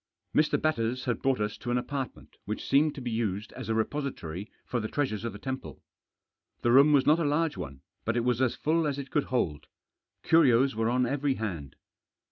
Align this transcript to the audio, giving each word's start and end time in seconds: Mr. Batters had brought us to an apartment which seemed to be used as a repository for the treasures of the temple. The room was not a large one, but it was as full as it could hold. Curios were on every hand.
Mr. 0.35 0.59
Batters 0.59 1.05
had 1.05 1.21
brought 1.21 1.39
us 1.39 1.59
to 1.59 1.69
an 1.69 1.77
apartment 1.77 2.37
which 2.45 2.65
seemed 2.67 2.95
to 2.95 3.01
be 3.01 3.11
used 3.11 3.53
as 3.53 3.69
a 3.69 3.75
repository 3.75 4.51
for 4.65 4.79
the 4.79 4.87
treasures 4.87 5.23
of 5.23 5.31
the 5.31 5.37
temple. 5.37 5.83
The 6.63 6.71
room 6.71 6.91
was 6.91 7.05
not 7.05 7.19
a 7.19 7.23
large 7.23 7.55
one, 7.55 7.81
but 8.03 8.17
it 8.17 8.23
was 8.25 8.41
as 8.41 8.55
full 8.55 8.87
as 8.87 8.97
it 8.97 9.11
could 9.11 9.25
hold. 9.25 9.67
Curios 10.23 10.75
were 10.75 10.89
on 10.89 11.05
every 11.05 11.35
hand. 11.35 11.75